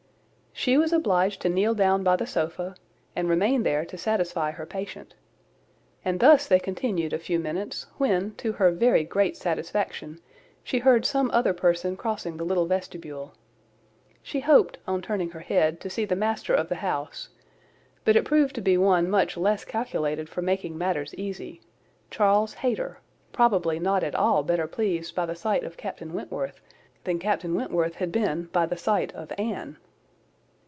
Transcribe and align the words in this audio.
She 0.53 0.77
was 0.77 0.93
obliged 0.93 1.41
to 1.41 1.49
kneel 1.49 1.73
down 1.73 2.03
by 2.03 2.17
the 2.17 2.27
sofa, 2.27 2.75
and 3.15 3.27
remain 3.29 3.63
there 3.63 3.83
to 3.85 3.97
satisfy 3.97 4.51
her 4.51 4.65
patient; 4.67 5.15
and 6.05 6.19
thus 6.19 6.45
they 6.45 6.59
continued 6.59 7.13
a 7.13 7.17
few 7.17 7.39
minutes, 7.39 7.87
when, 7.97 8.35
to 8.35 8.51
her 8.51 8.69
very 8.69 9.03
great 9.03 9.35
satisfaction, 9.37 10.19
she 10.63 10.77
heard 10.77 11.03
some 11.03 11.31
other 11.31 11.53
person 11.53 11.95
crossing 11.97 12.37
the 12.37 12.43
little 12.43 12.67
vestibule. 12.67 13.33
She 14.21 14.41
hoped, 14.41 14.77
on 14.85 15.01
turning 15.01 15.31
her 15.31 15.39
head, 15.39 15.79
to 15.79 15.89
see 15.89 16.05
the 16.05 16.15
master 16.15 16.53
of 16.53 16.69
the 16.69 16.75
house; 16.75 17.29
but 18.05 18.15
it 18.15 18.25
proved 18.25 18.53
to 18.53 18.61
be 18.61 18.77
one 18.77 19.09
much 19.09 19.37
less 19.37 19.65
calculated 19.65 20.29
for 20.29 20.43
making 20.43 20.77
matters 20.77 21.15
easy—Charles 21.15 22.55
Hayter, 22.55 22.99
probably 23.31 23.79
not 23.79 24.03
at 24.03 24.13
all 24.13 24.43
better 24.43 24.67
pleased 24.67 25.15
by 25.15 25.25
the 25.25 25.35
sight 25.35 25.63
of 25.63 25.75
Captain 25.75 26.13
Wentworth 26.13 26.61
than 27.03 27.17
Captain 27.17 27.55
Wentworth 27.55 27.95
had 27.95 28.11
been 28.11 28.43
by 28.51 28.67
the 28.67 28.77
sight 28.77 29.11
of 29.13 29.31
Anne. 29.39 29.77